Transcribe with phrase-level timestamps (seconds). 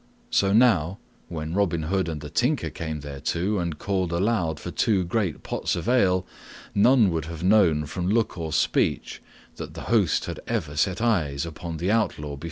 [0.31, 0.97] So now,
[1.29, 5.75] when Robin Hood and the Tinker came thereto and called aloud for two great pots
[5.75, 6.25] of ale,
[6.73, 9.21] none would have known from look or speech
[9.57, 12.39] that the host had ever set eyes upon the outlaw before.